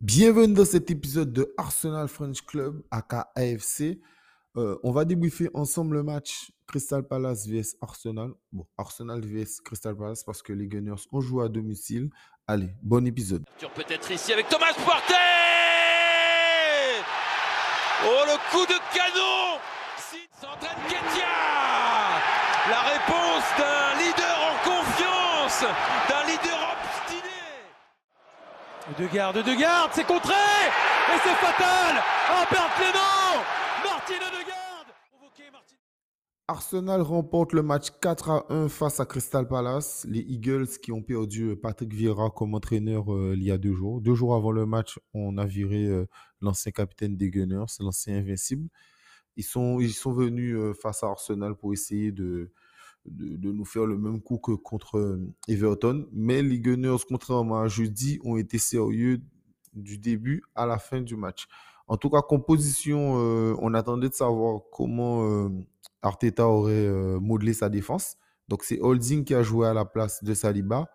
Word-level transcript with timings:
Bienvenue 0.00 0.54
dans 0.54 0.64
cet 0.64 0.92
épisode 0.92 1.32
de 1.32 1.52
Arsenal 1.56 2.06
French 2.06 2.42
Club, 2.42 2.84
aka 2.88 3.32
AFC. 3.34 3.98
Euh, 4.56 4.78
on 4.84 4.92
va 4.92 5.04
débriefer 5.04 5.50
ensemble 5.54 5.96
le 5.96 6.04
match 6.04 6.52
Crystal 6.68 7.02
Palace 7.02 7.48
vs 7.48 7.74
Arsenal. 7.80 8.30
Bon, 8.52 8.64
Arsenal 8.78 9.20
vs 9.20 9.60
Crystal 9.64 9.96
Palace 9.96 10.22
parce 10.22 10.40
que 10.40 10.52
les 10.52 10.68
Gunners 10.68 11.02
ont 11.10 11.20
joué 11.20 11.44
à 11.44 11.48
domicile. 11.48 12.10
Allez, 12.46 12.70
bon 12.80 13.04
épisode. 13.08 13.44
Peut-être 13.74 14.08
ici 14.12 14.32
avec 14.32 14.48
Thomas 14.48 14.72
Partey 14.86 15.14
Oh, 18.04 18.22
le 18.24 18.38
coup 18.52 18.66
de 18.66 18.78
canon 18.94 19.58
s'entraîne 20.40 20.78
Ketia 20.86 21.26
La 22.70 22.82
réponse 22.82 23.44
d'un 23.58 23.98
leader 23.98 24.38
en 24.46 24.54
confiance, 24.62 25.64
d'un 26.08 26.24
leader 26.30 26.67
de 28.96 29.06
garde, 29.06 29.36
de 29.36 29.60
garde, 29.60 29.90
c'est 29.92 30.06
contré 30.06 30.32
Et 30.32 31.18
c'est 31.22 31.34
fatal 31.34 32.02
perte 32.50 32.74
Clément 32.76 33.44
Martine 33.84 34.16
de 34.16 34.48
garde 34.48 35.52
Arsenal 36.46 37.02
remporte 37.02 37.52
le 37.52 37.62
match 37.62 37.90
4 38.00 38.30
à 38.30 38.46
1 38.48 38.68
face 38.70 39.00
à 39.00 39.04
Crystal 39.04 39.46
Palace. 39.46 40.06
Les 40.08 40.20
Eagles 40.20 40.68
qui 40.82 40.92
ont 40.92 41.02
perdu 41.02 41.54
Patrick 41.56 41.92
Vieira 41.92 42.30
comme 42.30 42.54
entraîneur 42.54 43.12
euh, 43.12 43.34
il 43.36 43.42
y 43.42 43.50
a 43.50 43.58
deux 43.58 43.74
jours. 43.74 44.00
Deux 44.00 44.14
jours 44.14 44.34
avant 44.34 44.52
le 44.52 44.64
match, 44.64 44.98
on 45.12 45.36
a 45.36 45.44
viré 45.44 45.84
euh, 45.84 46.06
l'ancien 46.40 46.72
capitaine 46.72 47.16
des 47.16 47.30
Gunners, 47.30 47.66
l'ancien 47.80 48.16
invincible. 48.16 48.68
Ils 49.36 49.44
sont, 49.44 49.76
venus 49.76 50.56
euh, 50.56 50.72
face 50.72 51.02
à 51.04 51.08
Arsenal 51.08 51.54
pour 51.54 51.74
essayer 51.74 52.10
de, 52.10 52.50
de, 53.10 53.52
nous 53.52 53.64
faire 53.64 53.86
le 53.86 53.98
même 53.98 54.20
coup 54.20 54.38
que 54.38 54.52
contre 54.52 54.98
euh, 54.98 55.20
Everton. 55.48 56.06
Mais 56.12 56.42
les 56.42 56.60
Gunners, 56.60 57.04
contrairement 57.08 57.60
à 57.60 57.68
jeudi, 57.68 58.18
ont 58.24 58.36
été 58.36 58.58
sérieux 58.58 59.20
du 59.74 59.98
début 59.98 60.42
à 60.54 60.66
la 60.66 60.78
fin 60.78 61.00
du 61.00 61.16
match. 61.16 61.46
En 61.86 61.96
tout 61.96 62.10
cas, 62.10 62.20
composition, 62.22 63.16
euh, 63.18 63.54
on 63.60 63.74
attendait 63.74 64.08
de 64.08 64.14
savoir 64.14 64.62
comment 64.72 65.24
euh, 65.24 65.48
Arteta 66.02 66.46
aurait 66.46 66.88
modelé 67.20 67.54
sa 67.54 67.68
défense. 67.68 68.16
Donc, 68.48 68.64
c'est 68.64 68.80
Holding 68.80 69.24
qui 69.24 69.34
a 69.34 69.42
joué 69.42 69.66
à 69.66 69.74
la 69.74 69.84
place 69.84 70.22
de 70.22 70.34
Saliba. 70.34 70.90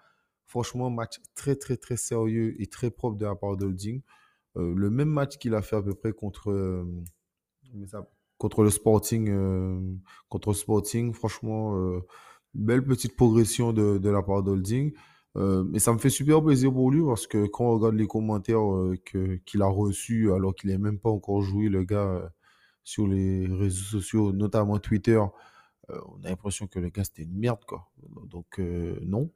Franchement, 0.45 0.89
match 0.89 1.19
très, 1.36 1.56
très, 1.56 1.78
très 1.78 1.97
sérieux 1.97 2.56
et 2.61 2.67
très 2.67 2.91
propre 2.91 3.17
de 3.17 3.25
la 3.25 3.36
part 3.36 3.58
d'Holding. 3.58 4.02
le 4.56 4.89
même 4.89 5.09
match 5.09 5.38
qu'il 5.38 5.56
a 5.56 5.61
fait 5.61 5.75
à 5.75 5.81
peu 5.81 5.95
près 5.95 6.14
contre 6.14 6.52
contre 8.44 8.61
le 8.63 8.69
Sporting. 8.69 9.30
Euh, 9.30 9.80
contre 10.27 10.49
le 10.49 10.55
Sporting, 10.55 11.13
franchement, 11.13 11.77
euh, 11.77 12.02
belle 12.53 12.83
petite 12.83 13.16
progression 13.16 13.72
de, 13.72 14.09
la 14.09 14.22
part 14.22 14.44
d'Holding. 14.44 14.91
Euh, 15.38 15.63
mais 15.63 15.80
ça 15.80 15.94
me 15.94 15.97
fait 15.97 16.09
super 16.09 16.44
plaisir 16.44 16.73
pour 16.73 16.91
lui 16.91 17.02
parce 17.05 17.25
que 17.25 17.47
quand 17.47 17.63
on 17.63 17.75
regarde 17.75 17.95
les 17.95 18.05
commentaires 18.05 18.59
que, 19.05 19.38
qu'il 19.45 19.61
a 19.61 19.67
reçus 19.67 20.33
alors 20.33 20.53
qu'il 20.53 20.69
n'est 20.72 20.77
même 20.77 21.00
pas 21.00 21.09
encore 21.09 21.41
joué, 21.41 21.69
le 21.69 21.85
gars, 21.85 22.33
sur 22.83 23.08
les 23.08 23.47
réseaux 23.47 23.85
sociaux, 23.85 24.33
notamment 24.33 24.78
Twitter, 24.78 25.22
on 25.88 26.23
a 26.25 26.30
l'impression 26.30 26.67
que 26.67 26.80
le 26.80 26.89
gars 26.89 27.05
c'était 27.05 27.23
une 27.23 27.39
merde. 27.39 27.63
Quoi. 27.66 27.89
Donc, 28.30 28.59
non. 29.03 29.31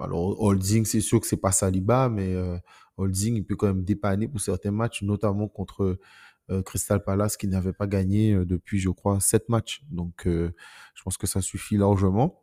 Alors, 0.00 0.40
Holding, 0.42 0.86
c'est 0.86 1.02
sûr 1.02 1.20
que 1.20 1.26
c'est 1.26 1.36
pas 1.36 1.52
Saliba, 1.52 2.08
mais 2.08 2.34
Holding, 2.96 3.36
il 3.36 3.44
peut 3.44 3.56
quand 3.56 3.66
même 3.66 3.84
dépanner 3.84 4.28
pour 4.28 4.40
certains 4.40 4.70
matchs, 4.70 5.02
notamment 5.02 5.46
contre 5.46 5.82
euh, 5.84 5.98
Crystal 6.62 7.02
Palace 7.02 7.36
qui 7.36 7.48
n'avait 7.48 7.72
pas 7.72 7.86
gagné 7.86 8.32
euh, 8.32 8.44
depuis, 8.44 8.78
je 8.78 8.90
crois, 8.90 9.20
sept 9.20 9.48
matchs. 9.48 9.82
Donc, 9.90 10.26
euh, 10.26 10.54
je 10.94 11.02
pense 11.02 11.16
que 11.16 11.26
ça 11.26 11.40
suffit 11.40 11.76
largement. 11.76 12.42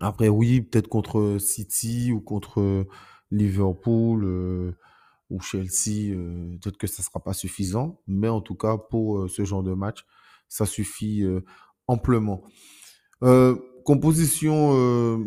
Après, 0.00 0.28
oui, 0.28 0.60
peut-être 0.60 0.88
contre 0.88 1.38
City 1.40 2.12
ou 2.12 2.20
contre 2.20 2.86
Liverpool 3.30 4.76
ou 5.30 5.40
Chelsea, 5.40 6.14
peut-être 6.60 6.76
que 6.76 6.86
ça 6.86 7.02
ne 7.02 7.04
sera 7.04 7.20
pas 7.20 7.32
suffisant. 7.32 8.00
Mais 8.06 8.28
en 8.28 8.40
tout 8.40 8.54
cas, 8.54 8.76
pour 8.76 9.28
ce 9.28 9.44
genre 9.44 9.62
de 9.62 9.72
match, 9.72 10.04
ça 10.48 10.66
suffit 10.66 11.24
amplement. 11.86 12.44
composition, 13.84 15.26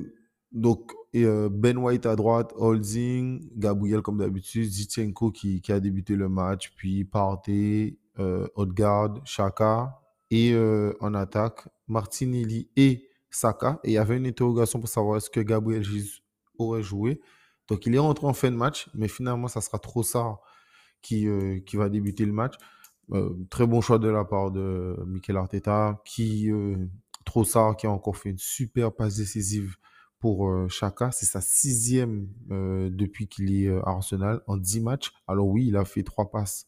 donc 0.51 0.93
Ben 1.13 1.77
White 1.77 2.05
à 2.05 2.15
droite, 2.15 2.53
Holding, 2.55 3.49
Gabriel 3.55 4.01
comme 4.01 4.17
d'habitude, 4.17 4.69
Zichenko 4.69 5.31
qui, 5.31 5.61
qui, 5.61 5.71
a 5.71 5.79
débuté 5.79 6.15
le 6.15 6.29
match, 6.29 6.71
puis 6.75 7.03
Partey, 7.03 7.97
euh, 8.19 8.47
Odegaard, 8.55 9.19
Chaka, 9.25 9.99
et 10.29 10.55
en 11.01 11.13
attaque, 11.13 11.67
Martinelli 11.87 12.69
et 12.77 13.09
Saka. 13.29 13.81
Et 13.83 13.89
il 13.89 13.93
y 13.93 13.97
avait 13.97 14.15
une 14.15 14.27
interrogation 14.27 14.79
pour 14.79 14.87
savoir 14.87 15.17
est-ce 15.17 15.29
que 15.29 15.41
Gabriel 15.41 15.83
Jesus 15.83 16.21
aurait 16.57 16.83
joué. 16.83 17.19
Donc 17.67 17.85
il 17.85 17.93
est 17.95 17.99
rentré 17.99 18.27
en 18.27 18.33
fin 18.33 18.49
de 18.49 18.55
match, 18.55 18.89
mais 18.93 19.09
finalement, 19.09 19.49
ça 19.49 19.59
sera 19.59 19.77
Trossard 19.77 20.39
qui, 21.01 21.27
qui 21.65 21.75
va 21.75 21.89
débuter 21.89 22.25
le 22.25 22.31
match. 22.31 22.55
très 23.49 23.67
bon 23.67 23.81
choix 23.81 23.99
de 23.99 24.07
la 24.07 24.23
part 24.23 24.51
de 24.51 24.95
Mikel 25.05 25.35
Arteta, 25.35 26.01
qui 26.05 26.49
Trossard 27.25 27.75
qui 27.75 27.87
a 27.87 27.91
encore 27.91 28.15
fait 28.15 28.29
une 28.29 28.37
super 28.37 28.93
passe 28.93 29.17
décisive 29.17 29.75
pour 30.21 30.47
euh, 30.47 30.67
Chaka. 30.69 31.11
C'est 31.11 31.25
sa 31.25 31.41
sixième 31.41 32.29
euh, 32.51 32.89
depuis 32.89 33.27
qu'il 33.27 33.53
est 33.53 33.67
euh, 33.67 33.81
à 33.81 33.89
Arsenal 33.89 34.41
en 34.47 34.55
10 34.55 34.81
matchs. 34.81 35.11
Alors 35.27 35.47
oui, 35.47 35.65
il 35.67 35.75
a 35.75 35.83
fait 35.83 36.03
trois 36.03 36.31
passes 36.31 36.67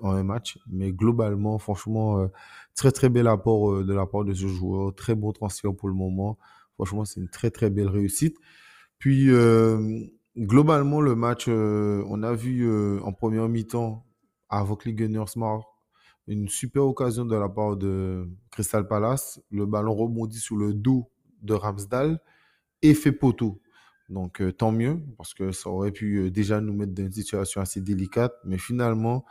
en 0.00 0.12
un 0.12 0.22
match, 0.22 0.60
mais 0.68 0.92
globalement, 0.92 1.58
franchement, 1.58 2.30
très 2.76 2.92
très 2.92 3.08
bel 3.08 3.26
apport 3.26 3.82
de 3.82 3.92
la 3.92 4.06
part 4.06 4.24
de 4.24 4.32
ce 4.32 4.46
joueur. 4.46 4.94
Très 4.94 5.16
bon 5.16 5.32
transfert 5.32 5.74
pour 5.74 5.88
le 5.88 5.94
moment. 5.94 6.38
Franchement, 6.76 7.04
c'est 7.04 7.18
une 7.18 7.28
très 7.28 7.50
très 7.50 7.68
belle 7.68 7.88
réussite. 7.88 8.36
Puis, 9.00 9.28
globalement, 10.38 11.00
le 11.00 11.16
match, 11.16 11.48
on 11.48 12.22
a 12.22 12.32
vu 12.32 13.00
en 13.02 13.12
première 13.12 13.48
mi-temps, 13.48 14.06
avec 14.48 14.84
les 14.84 14.94
Gunners 14.94 15.34
une 16.28 16.48
super 16.48 16.84
occasion 16.84 17.24
de 17.24 17.34
la 17.34 17.48
part 17.48 17.76
de 17.76 18.28
Crystal 18.52 18.86
Palace. 18.86 19.42
Le 19.50 19.66
ballon 19.66 19.96
rebondit 19.96 20.38
sur 20.38 20.54
le 20.54 20.74
dos 20.74 21.10
de 21.42 21.54
Ramsdale 21.54 22.20
effet 22.82 23.12
poteau. 23.12 23.60
Donc, 24.08 24.40
euh, 24.40 24.52
tant 24.52 24.72
mieux, 24.72 25.00
parce 25.16 25.34
que 25.34 25.52
ça 25.52 25.68
aurait 25.68 25.90
pu 25.90 26.18
euh, 26.18 26.30
déjà 26.30 26.60
nous 26.60 26.72
mettre 26.72 26.92
dans 26.92 27.02
une 27.02 27.12
situation 27.12 27.60
assez 27.60 27.80
délicate. 27.80 28.34
Mais 28.44 28.58
finalement, 28.58 29.24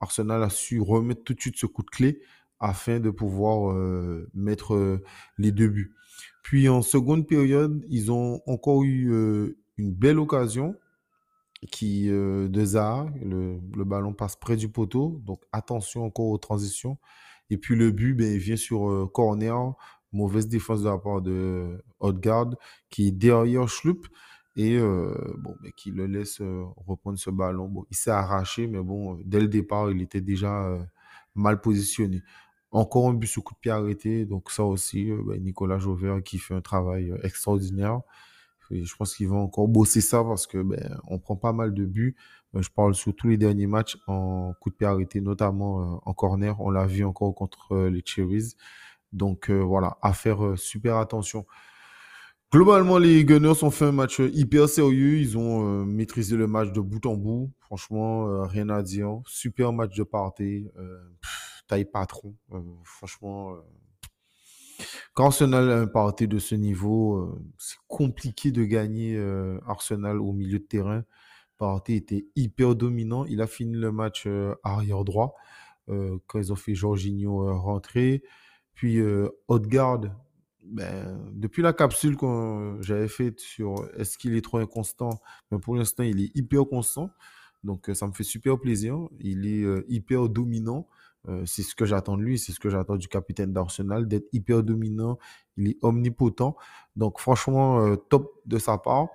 Arsenal 0.00 0.42
a 0.42 0.50
su 0.50 0.80
remettre 0.80 1.22
tout 1.22 1.34
de 1.34 1.40
suite 1.40 1.56
ce 1.56 1.66
coup 1.66 1.82
de 1.82 1.90
clé 1.90 2.20
afin 2.58 3.00
de 3.00 3.10
pouvoir 3.10 3.72
euh, 3.72 4.28
mettre 4.34 5.00
les 5.38 5.52
deux 5.52 5.68
buts. 5.68 5.94
Puis 6.42 6.68
en 6.68 6.82
seconde 6.82 7.26
période, 7.26 7.84
ils 7.88 8.10
ont 8.10 8.40
encore 8.46 8.82
eu 8.82 9.54
une 9.76 9.92
belle 9.92 10.18
occasion 10.18 10.74
qui 11.70 12.08
de 12.08 12.64
Zaha. 12.64 13.06
Le, 13.22 13.58
le, 13.76 13.84
ballon 13.84 14.14
passe 14.14 14.36
près 14.36 14.56
du 14.56 14.68
poteau. 14.68 15.20
Donc 15.24 15.42
attention 15.52 16.04
encore 16.04 16.28
aux 16.28 16.38
transitions. 16.38 16.98
Et 17.50 17.58
puis 17.58 17.74
le 17.76 17.90
but, 17.90 18.14
ben, 18.14 18.38
vient 18.38 18.56
sur 18.56 19.10
corner 19.12 19.74
Mauvaise 20.12 20.48
défense 20.48 20.82
de 20.82 20.88
la 20.88 20.98
part 20.98 21.20
de 21.20 21.82
Odegaard 22.00 22.50
qui 22.90 23.08
est 23.08 23.12
derrière 23.12 23.68
Schlupp 23.68 24.06
et 24.56 24.76
euh, 24.78 25.14
bon, 25.38 25.54
mais 25.62 25.72
qui 25.72 25.90
le 25.90 26.06
laisse 26.06 26.40
euh, 26.40 26.64
reprendre 26.86 27.18
ce 27.18 27.30
ballon. 27.30 27.68
Bon, 27.68 27.84
il 27.90 27.96
s'est 27.96 28.10
arraché, 28.10 28.66
mais 28.66 28.80
bon, 28.80 29.20
dès 29.24 29.40
le 29.40 29.48
départ, 29.48 29.90
il 29.90 30.00
était 30.00 30.22
déjà 30.22 30.64
euh, 30.64 30.82
mal 31.34 31.60
positionné. 31.60 32.22
Encore 32.70 33.08
un 33.08 33.14
but 33.14 33.26
sur 33.26 33.44
coup 33.44 33.54
de 33.54 33.58
pied 33.60 33.70
arrêté, 33.70 34.24
donc 34.24 34.50
ça 34.50 34.64
aussi, 34.64 35.10
ben, 35.26 35.42
Nicolas 35.42 35.78
Jauvert 35.78 36.22
qui 36.22 36.38
fait 36.38 36.54
un 36.54 36.60
travail 36.60 37.12
extraordinaire. 37.22 38.00
je 38.70 38.96
pense 38.96 39.14
qu'il 39.14 39.28
va 39.28 39.36
encore 39.36 39.68
bosser 39.68 40.00
ça 40.00 40.24
parce 40.24 40.46
que 40.46 40.58
ben, 40.62 40.98
on 41.08 41.18
prend 41.18 41.36
pas 41.36 41.52
mal 41.52 41.74
de 41.74 41.84
buts. 41.84 42.16
je 42.54 42.68
parle 42.70 42.94
sur 42.94 43.14
tous 43.14 43.28
les 43.28 43.36
derniers 43.36 43.66
matchs 43.66 43.98
en 44.06 44.54
coup 44.60 44.70
de 44.70 44.74
pied 44.74 44.86
arrêté, 44.86 45.20
notamment 45.20 46.00
en 46.04 46.14
corner. 46.14 46.60
On 46.60 46.70
l'a 46.70 46.86
vu 46.86 47.04
encore 47.04 47.34
contre 47.34 47.88
les 47.88 48.02
Cherries. 48.04 48.56
Donc 49.12 49.50
euh, 49.50 49.60
voilà, 49.60 49.96
à 50.02 50.12
faire 50.12 50.44
euh, 50.44 50.56
super 50.56 50.96
attention. 50.96 51.46
Globalement, 52.52 52.98
les 52.98 53.24
Gunners 53.24 53.64
ont 53.64 53.70
fait 53.70 53.86
un 53.86 53.92
match 53.92 54.20
hyper 54.20 54.68
sérieux. 54.68 55.18
Ils 55.18 55.36
ont 55.36 55.66
euh, 55.66 55.84
maîtrisé 55.84 56.36
le 56.36 56.46
match 56.46 56.70
de 56.72 56.80
bout 56.80 57.04
en 57.06 57.16
bout. 57.16 57.52
Franchement, 57.60 58.46
rien 58.46 58.68
à 58.68 58.82
dire. 58.82 59.20
Super 59.26 59.72
match 59.72 59.96
de 59.96 60.04
party. 60.04 60.68
taille 61.66 61.84
patron. 61.84 62.36
franchement, 62.84 63.56
quand 65.14 65.26
Arsenal 65.26 65.70
a 65.70 65.78
un 65.80 65.86
party 65.88 66.28
de 66.28 66.38
ce 66.38 66.54
niveau, 66.54 67.36
c'est 67.58 67.78
compliqué 67.88 68.52
de 68.52 68.62
gagner 68.62 69.18
Arsenal 69.66 70.20
au 70.20 70.32
milieu 70.32 70.60
de 70.60 70.64
terrain. 70.64 71.02
Party 71.58 71.94
était 71.94 72.26
hyper 72.36 72.76
dominant. 72.76 73.24
Il 73.24 73.40
a 73.40 73.48
fini 73.48 73.74
le 73.74 73.90
match 73.90 74.28
arrière 74.62 75.02
droit 75.02 75.34
quand 75.88 76.38
ils 76.38 76.52
ont 76.52 76.56
fait 76.56 76.76
Jorginho 76.76 77.60
rentrer. 77.60 78.22
Puis 78.76 78.98
euh, 79.00 79.30
Haute-Garde, 79.48 80.12
ben, 80.62 81.18
depuis 81.32 81.62
la 81.62 81.72
capsule 81.72 82.16
que 82.16 82.76
j'avais 82.80 83.08
faite 83.08 83.40
sur 83.40 83.88
est-ce 83.96 84.18
qu'il 84.18 84.36
est 84.36 84.42
trop 84.42 84.58
inconstant, 84.58 85.18
mais 85.50 85.58
pour 85.58 85.74
l'instant, 85.74 86.02
il 86.02 86.20
est 86.22 86.30
hyper 86.36 86.66
constant. 86.68 87.10
Donc, 87.64 87.88
euh, 87.88 87.94
ça 87.94 88.06
me 88.06 88.12
fait 88.12 88.22
super 88.22 88.60
plaisir. 88.60 88.98
Il 89.18 89.46
est 89.46 89.62
euh, 89.64 89.84
hyper 89.88 90.28
dominant. 90.28 90.86
c'est 91.44 91.62
ce 91.62 91.74
que 91.74 91.86
j'attends 91.86 92.16
de 92.16 92.22
lui, 92.22 92.38
c'est 92.38 92.52
ce 92.52 92.60
que 92.60 92.68
j'attends 92.68 92.96
du 92.96 93.08
capitaine 93.08 93.52
d'Arsenal, 93.52 94.06
d'être 94.06 94.28
hyper 94.32 94.62
dominant. 94.62 95.18
Il 95.56 95.70
est 95.70 95.78
omnipotent. 95.82 96.54
Donc, 96.96 97.18
franchement, 97.18 97.96
top 97.96 98.30
de 98.44 98.58
sa 98.58 98.78
part. 98.78 99.08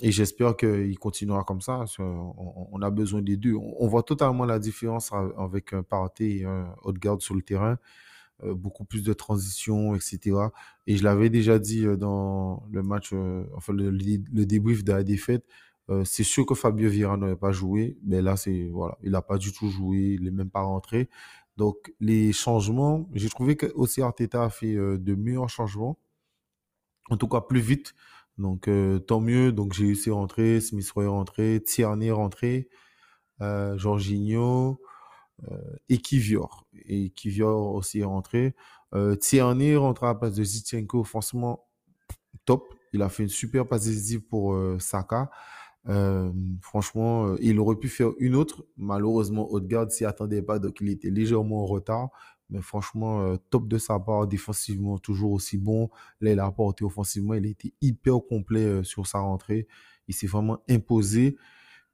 et 0.00 0.12
j'espère 0.12 0.56
qu'il 0.56 0.98
continuera 0.98 1.42
comme 1.44 1.60
ça. 1.60 1.84
On, 1.98 2.82
a 2.82 2.90
besoin 2.90 3.22
des 3.22 3.36
deux. 3.36 3.54
On, 3.54 3.88
voit 3.88 4.04
totalement 4.04 4.44
la 4.44 4.58
différence 4.58 5.10
avec 5.36 5.72
un 5.72 5.82
Partey 5.82 6.38
et 6.38 6.44
un 6.44 6.74
Haute-Garde 6.82 7.22
sur 7.22 7.34
le 7.34 7.42
terrain. 7.42 7.78
Euh, 8.44 8.54
beaucoup 8.54 8.84
plus 8.84 9.02
de 9.02 9.12
transition, 9.12 9.94
etc. 9.94 10.36
Et 10.86 10.96
je 10.96 11.04
l'avais 11.04 11.28
déjà 11.28 11.58
dit 11.58 11.84
euh, 11.84 11.96
dans 11.96 12.62
le 12.70 12.82
match, 12.82 13.10
euh, 13.12 13.44
enfin 13.54 13.72
le, 13.74 13.90
débrief 14.46 14.82
de 14.84 14.92
la 14.92 15.02
défaite. 15.02 15.44
c'est 16.04 16.22
sûr 16.24 16.46
que 16.46 16.54
Fabio 16.54 16.88
Vieira 16.88 17.16
n'aurait 17.16 17.36
pas 17.36 17.52
joué, 17.52 17.98
mais 18.04 18.22
là, 18.22 18.36
c'est 18.36 18.68
voilà, 18.68 18.96
il 19.02 19.10
n'a 19.12 19.22
pas 19.22 19.38
du 19.38 19.52
tout 19.52 19.68
joué, 19.68 20.16
il 20.18 20.24
n'est 20.24 20.30
même 20.30 20.50
pas 20.50 20.62
rentré. 20.62 21.08
Donc, 21.56 21.92
les 22.00 22.32
changements, 22.32 23.08
j'ai 23.14 23.28
trouvé 23.28 23.56
que 23.56 23.66
aussi 23.74 24.00
Arteta 24.02 24.44
a 24.44 24.50
fait 24.50 24.74
de 24.74 25.14
meilleurs 25.14 25.48
changements, 25.50 25.98
en 27.10 27.16
tout 27.16 27.28
cas 27.28 27.40
plus 27.40 27.60
vite. 27.60 27.94
Donc, 28.38 28.70
tant 29.06 29.20
mieux. 29.20 29.52
Donc, 29.52 29.72
j'ai 29.74 29.86
réussi 29.86 30.10
à 30.10 30.14
rentrer, 30.14 30.60
Smith 30.60 30.90
Roy 30.92 31.08
rentré, 31.08 31.60
Tierney 31.62 32.10
rentré, 32.12 32.68
Jorginho, 33.40 34.80
et 35.88 35.98
Kivior. 35.98 36.66
Et 36.86 37.10
Kivior 37.10 37.74
aussi 37.74 38.00
est 38.00 38.04
rentré. 38.04 38.54
Euh, 38.94 39.14
Tierney 39.16 39.76
rentre 39.76 40.04
à 40.04 40.08
la 40.08 40.14
place 40.14 40.34
de 40.34 40.44
Zichenko. 40.44 41.04
Franchement, 41.04 41.66
top. 42.44 42.74
Il 42.92 43.02
a 43.02 43.08
fait 43.08 43.22
une 43.22 43.28
super 43.28 43.66
passe 43.68 43.84
décisive 43.84 44.22
pour 44.22 44.54
euh, 44.54 44.78
Saka. 44.78 45.30
Euh, 45.88 46.30
franchement, 46.60 47.28
euh, 47.28 47.36
il 47.40 47.58
aurait 47.60 47.76
pu 47.76 47.88
faire 47.88 48.10
une 48.18 48.34
autre. 48.34 48.66
Malheureusement, 48.76 49.50
Odegaard 49.52 49.90
s'y 49.90 50.04
attendait 50.04 50.42
pas, 50.42 50.58
donc 50.58 50.78
il 50.80 50.88
était 50.88 51.10
légèrement 51.10 51.62
en 51.62 51.66
retard. 51.66 52.10
Mais 52.52 52.60
franchement, 52.60 53.36
top 53.50 53.68
de 53.68 53.78
sa 53.78 54.00
part, 54.00 54.26
défensivement, 54.26 54.98
toujours 54.98 55.30
aussi 55.30 55.56
bon. 55.56 55.88
Là, 56.20 56.32
il 56.32 56.40
a 56.40 56.46
apporté 56.46 56.84
offensivement. 56.84 57.34
Il 57.34 57.46
a 57.46 57.48
été 57.48 57.74
hyper 57.80 58.18
complet 58.28 58.82
sur 58.82 59.06
sa 59.06 59.20
rentrée. 59.20 59.68
Il 60.08 60.14
s'est 60.14 60.26
vraiment 60.26 60.58
imposé. 60.68 61.36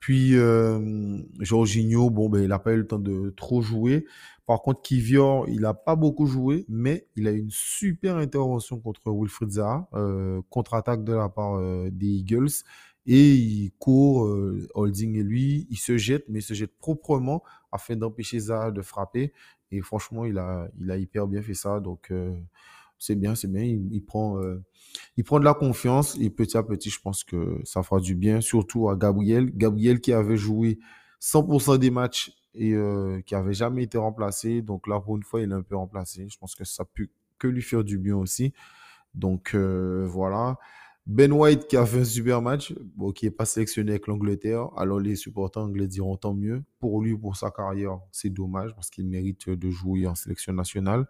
Puis 0.01 0.37
euh, 0.37 1.19
Jorginho, 1.41 2.11
bon, 2.11 2.29
ben, 2.29 2.43
il 2.43 2.49
n'a 2.49 2.59
pas 2.59 2.73
eu 2.73 2.79
le 2.79 2.87
temps 2.87 2.99
de 2.99 3.31
trop 3.37 3.63
jouer. 3.63 4.07
Par 4.47 4.63
contre, 4.63 4.83
Kivior, 4.83 5.49
il 5.49 5.63
n'a 5.63 5.75
pas 5.75 5.97
beaucoup 5.97 6.27
joué, 6.27 6.65
mais 6.69 7.07
il 7.17 7.27
a 7.27 7.33
eu 7.33 7.41
une 7.41 7.51
super 7.51 8.17
intervention 8.17 8.79
contre 8.79 9.01
Wilfried 9.07 9.51
Zaha, 9.51 9.89
euh, 9.95 10.41
contre-attaque 10.51 11.03
de 11.03 11.15
la 11.15 11.29
part 11.29 11.57
euh, 11.57 11.89
des 11.91 12.07
Eagles. 12.07 12.63
Et 13.07 13.35
il 13.35 13.71
court, 13.79 14.29
Holding 14.75 15.17
et 15.17 15.23
lui, 15.23 15.69
il 15.71 15.77
se 15.77 15.97
jette, 15.97 16.25
mais 16.29 16.41
il 16.41 16.43
se 16.43 16.55
jette 16.55 16.77
proprement 16.77 17.45
afin 17.71 17.95
d'empêcher 17.95 18.41
Zaha 18.41 18.73
de 18.73 18.83
frapper. 18.83 19.33
Et 19.71 19.81
franchement, 19.81 20.25
il 20.25 20.39
a, 20.39 20.69
il 20.81 20.91
a 20.91 20.97
hyper 20.97 21.29
bien 21.29 21.41
fait 21.41 21.55
ça. 21.55 21.79
Donc, 21.79 22.13
c'est 22.99 23.15
bien, 23.15 23.35
c'est 23.35 23.51
bien. 23.51 23.63
Il, 23.63 24.05
prend, 24.05 24.41
euh, 24.41 24.63
il 25.17 25.25
prend 25.25 25.39
de 25.39 25.45
la 25.45 25.55
confiance 25.55 26.17
et 26.21 26.31
petit 26.31 26.57
à 26.57 26.63
petit, 26.63 26.91
je 26.91 27.01
pense 27.01 27.25
que 27.25 27.61
ça 27.65 27.83
fera 27.83 28.01
du 28.01 28.15
bien, 28.15 28.41
surtout 28.41 28.89
à 28.89 28.97
Gabriel. 28.97 29.51
Gabriel 29.55 30.01
qui 30.01 30.13
avait 30.13 30.37
joué 30.37 30.79
100% 31.21 31.79
des 31.79 31.91
matchs 31.91 32.33
et 32.55 32.73
euh, 32.73 33.21
qui 33.23 33.35
avait 33.35 33.55
jamais 33.55 33.85
été 33.85 33.99
remplacé. 33.99 34.63
Donc 34.63 34.87
là, 34.87 35.01
pour 35.01 35.17
une 35.17 35.23
fois, 35.23 35.41
il 35.41 35.51
est 35.51 35.55
un 35.55 35.63
peu 35.63 35.77
remplacé. 35.77 36.27
Je 36.29 36.39
pense 36.39 36.55
que 36.55 36.65
ça 36.65 36.85
peut 36.85 37.09
que 37.39 37.49
lui 37.49 37.63
faire 37.63 37.85
du 37.85 37.99
bien 37.99 38.17
aussi. 38.17 38.53
Donc 39.15 39.55
euh, 39.55 40.07
voilà. 40.09 40.59
Ben 41.07 41.31
White 41.31 41.69
qui 41.69 41.77
a 41.77 41.87
fait 41.87 42.01
un 42.01 42.05
super 42.05 42.43
match, 42.43 42.75
qui 43.15 43.27
n'est 43.27 43.31
pas 43.31 43.45
sélectionné 43.45 43.93
avec 43.93 44.09
l'Angleterre. 44.09 44.71
Alors 44.77 44.99
les 44.99 45.15
supporters 45.15 45.63
anglais 45.63 45.87
diront 45.87 46.17
tant 46.17 46.35
mieux. 46.35 46.65
Pour 46.81 47.01
lui, 47.01 47.17
pour 47.17 47.37
sa 47.37 47.51
carrière, 47.53 48.01
c'est 48.11 48.31
dommage 48.31 48.75
parce 48.75 48.91
qu'il 48.91 49.07
mérite 49.07 49.49
de 49.49 49.71
jouer 49.71 50.09
en 50.09 50.17
sélection 50.17 50.53
nationale. 50.53 51.07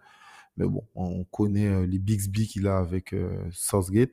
Mais 0.56 0.66
bon, 0.66 0.82
on 0.94 1.24
connaît 1.24 1.68
euh, 1.68 1.86
les 1.86 1.98
Bixby 1.98 2.46
qu'il 2.46 2.66
a 2.66 2.78
avec 2.78 3.12
euh, 3.12 3.44
Southgate. 3.52 4.10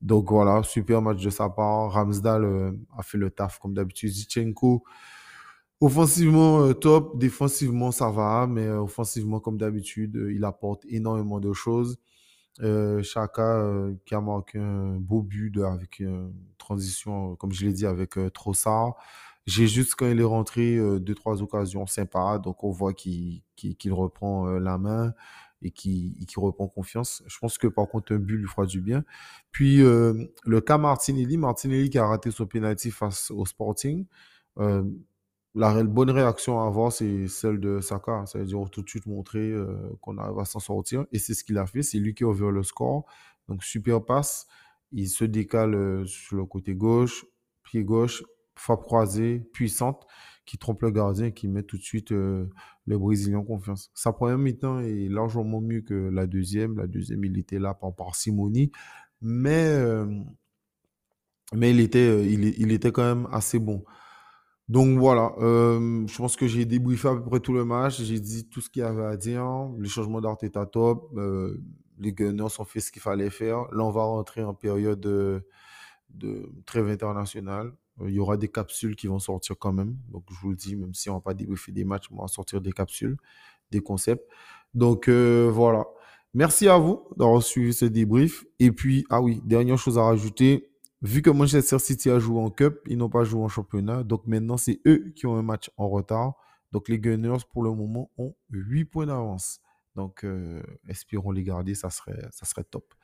Donc 0.00 0.30
voilà, 0.30 0.62
super 0.62 1.02
match 1.02 1.22
de 1.22 1.30
sa 1.30 1.48
part. 1.50 1.92
Ramsdale 1.92 2.44
euh, 2.44 2.72
a 2.96 3.02
fait 3.02 3.18
le 3.18 3.30
taf 3.30 3.58
comme 3.58 3.74
d'habitude. 3.74 4.10
Zichenko, 4.10 4.84
offensivement 5.80 6.72
top, 6.74 7.18
défensivement 7.18 7.90
ça 7.90 8.10
va, 8.10 8.46
mais 8.46 8.68
offensivement 8.68 9.40
comme 9.40 9.58
d'habitude, 9.58 10.18
il 10.30 10.44
apporte 10.44 10.84
énormément 10.88 11.40
de 11.40 11.52
choses. 11.52 11.98
Chaka 13.02 13.64
qui 14.04 14.14
a 14.14 14.20
marqué 14.20 14.58
un 14.58 14.96
beau 14.98 15.22
but 15.22 15.56
avec 15.62 16.00
une 16.00 16.34
transition, 16.58 17.34
comme 17.36 17.52
je 17.52 17.64
l'ai 17.64 17.72
dit, 17.72 17.86
avec 17.86 18.18
Trossard. 18.34 18.96
J'ai 19.46 19.66
juste 19.66 19.94
quand 19.94 20.06
il 20.06 20.20
est 20.20 20.24
rentré 20.24 20.76
deux 21.00 21.14
trois 21.14 21.42
occasions 21.42 21.86
sympas, 21.86 22.38
donc 22.38 22.62
on 22.62 22.70
voit 22.70 22.92
qu'il 22.92 23.42
reprend 23.90 24.46
la 24.46 24.76
main 24.76 25.14
et 25.62 25.70
qui, 25.70 26.16
qui 26.26 26.40
reprend 26.40 26.68
confiance. 26.68 27.22
Je 27.26 27.38
pense 27.38 27.58
que 27.58 27.66
par 27.66 27.88
contre, 27.88 28.14
un 28.14 28.18
but 28.18 28.36
lui 28.36 28.46
fera 28.46 28.66
du 28.66 28.80
bien. 28.80 29.04
Puis 29.50 29.82
euh, 29.82 30.14
le 30.44 30.60
cas 30.60 30.78
Martinelli, 30.78 31.36
Martinelli 31.36 31.90
qui 31.90 31.98
a 31.98 32.06
raté 32.06 32.30
son 32.30 32.46
penalty 32.46 32.90
face 32.90 33.30
au 33.30 33.44
Sporting. 33.46 34.06
Euh, 34.58 34.84
la 35.54 35.82
bonne 35.82 36.10
réaction 36.10 36.60
à 36.60 36.66
avoir, 36.66 36.92
c'est 36.92 37.26
celle 37.26 37.58
de 37.58 37.80
Saka. 37.80 38.24
C'est-à-dire 38.26 38.70
tout 38.70 38.82
de 38.82 38.88
suite 38.88 39.06
montrer 39.06 39.50
euh, 39.50 39.76
qu'on 40.00 40.16
arrive 40.18 40.38
à 40.38 40.44
s'en 40.44 40.60
sortir. 40.60 41.06
Et 41.12 41.18
c'est 41.18 41.34
ce 41.34 41.44
qu'il 41.44 41.58
a 41.58 41.66
fait. 41.66 41.82
C'est 41.82 41.98
lui 41.98 42.14
qui 42.14 42.24
a 42.24 42.28
ouvert 42.28 42.50
le 42.50 42.62
score. 42.62 43.04
Donc 43.48 43.64
super 43.64 44.04
passe. 44.04 44.46
Il 44.92 45.08
se 45.08 45.24
décale 45.24 46.06
sur 46.06 46.36
le 46.36 46.44
côté 46.44 46.74
gauche, 46.74 47.24
pied 47.62 47.84
gauche, 47.84 48.24
frappe 48.56 48.82
croisée, 48.82 49.40
puissante 49.52 50.04
qui 50.50 50.58
trompe 50.58 50.82
le 50.82 50.90
gardien 50.90 51.30
qui 51.30 51.46
met 51.46 51.62
tout 51.62 51.78
de 51.78 51.82
suite 51.82 52.10
euh, 52.10 52.50
le 52.84 52.98
Brésilien 52.98 53.38
en 53.38 53.44
confiance. 53.44 53.88
Sa 53.94 54.12
première 54.12 54.36
mi-temps 54.36 54.80
est 54.80 55.08
largement 55.08 55.60
mieux 55.60 55.80
que 55.80 55.94
la 55.94 56.26
deuxième. 56.26 56.76
La 56.76 56.88
deuxième, 56.88 57.24
il 57.24 57.38
était 57.38 57.60
là 57.60 57.72
par 57.72 57.94
parcimonie, 57.94 58.72
mais, 59.22 59.68
euh, 59.68 60.06
mais 61.54 61.70
il, 61.70 61.78
était, 61.78 62.00
euh, 62.00 62.26
il, 62.26 62.72
était 62.72 62.90
quand 62.90 63.04
même 63.04 63.28
assez 63.30 63.60
bon. 63.60 63.84
Donc 64.68 64.98
voilà, 64.98 65.32
je 65.38 66.16
pense 66.16 66.36
que 66.36 66.48
j'ai 66.48 66.64
débriefé 66.64 67.06
à 67.06 67.14
peu 67.14 67.22
près 67.22 67.38
tout 67.38 67.52
le 67.52 67.64
match. 67.64 68.02
J'ai 68.02 68.18
dit 68.18 68.48
tout 68.48 68.60
ce 68.60 68.68
qu'il 68.68 68.82
y 68.82 68.84
avait 68.84 69.04
à 69.04 69.16
dire. 69.16 69.46
Les 69.78 69.88
changements 69.88 70.20
d'Arteta 70.20 70.66
top. 70.66 71.16
les 71.98 72.12
Gunners 72.12 72.58
ont 72.58 72.64
fait 72.64 72.80
ce 72.80 72.90
qu'il 72.90 73.02
fallait 73.02 73.30
faire. 73.30 73.72
Là, 73.72 73.84
on 73.84 73.92
va 73.92 74.02
rentrer 74.02 74.42
en 74.42 74.54
période 74.54 74.98
de, 74.98 75.46
de 76.08 76.50
trêve 76.66 76.88
internationale. 76.88 77.72
Il 78.06 78.14
y 78.14 78.20
aura 78.20 78.36
des 78.36 78.48
capsules 78.48 78.96
qui 78.96 79.06
vont 79.06 79.18
sortir 79.18 79.56
quand 79.58 79.72
même. 79.72 79.96
Donc, 80.10 80.24
je 80.30 80.40
vous 80.40 80.50
le 80.50 80.56
dis, 80.56 80.76
même 80.76 80.94
si 80.94 81.10
on 81.10 81.14
va 81.14 81.20
pas 81.20 81.34
débriefer 81.34 81.72
des 81.72 81.84
matchs, 81.84 82.08
on 82.10 82.20
va 82.20 82.28
sortir 82.28 82.60
des 82.60 82.72
capsules, 82.72 83.16
des 83.70 83.80
concepts. 83.80 84.24
Donc, 84.74 85.08
euh, 85.08 85.50
voilà. 85.52 85.86
Merci 86.32 86.68
à 86.68 86.78
vous 86.78 87.02
d'avoir 87.16 87.42
suivi 87.42 87.72
ce 87.72 87.84
débrief. 87.84 88.44
Et 88.58 88.70
puis, 88.70 89.04
ah 89.10 89.20
oui, 89.20 89.40
dernière 89.44 89.78
chose 89.78 89.98
à 89.98 90.02
rajouter. 90.02 90.70
Vu 91.02 91.22
que 91.22 91.30
Manchester 91.30 91.78
City 91.78 92.10
a 92.10 92.18
joué 92.18 92.38
en 92.38 92.50
Cup, 92.50 92.80
ils 92.86 92.98
n'ont 92.98 93.08
pas 93.08 93.24
joué 93.24 93.42
en 93.42 93.48
championnat. 93.48 94.04
Donc 94.04 94.26
maintenant, 94.26 94.56
c'est 94.56 94.80
eux 94.86 95.12
qui 95.16 95.26
ont 95.26 95.36
un 95.36 95.42
match 95.42 95.70
en 95.76 95.88
retard. 95.88 96.34
Donc 96.72 96.88
les 96.88 96.98
Gunners, 96.98 97.38
pour 97.52 97.64
le 97.64 97.70
moment, 97.70 98.10
ont 98.18 98.34
8 98.50 98.84
points 98.84 99.06
d'avance. 99.06 99.60
Donc, 100.00 100.24
euh, 100.24 100.62
espérons 100.88 101.30
les 101.30 101.42
garder, 101.42 101.74
ça 101.74 101.90
serait, 101.90 102.26
ça 102.30 102.46
serait 102.46 102.64
top. 102.64 102.94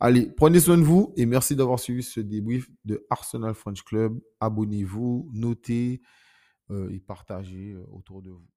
Allez, 0.00 0.26
prenez 0.26 0.60
soin 0.60 0.76
de 0.76 0.82
vous 0.82 1.14
et 1.16 1.24
merci 1.24 1.56
d'avoir 1.56 1.78
suivi 1.78 2.02
ce 2.02 2.20
débrief 2.20 2.68
de 2.84 3.06
Arsenal 3.08 3.54
French 3.54 3.82
Club. 3.82 4.20
Abonnez-vous, 4.38 5.30
notez 5.32 6.02
euh, 6.70 6.90
et 6.90 7.00
partagez 7.00 7.72
euh, 7.72 7.86
autour 7.90 8.20
de 8.20 8.28
vous. 8.28 8.51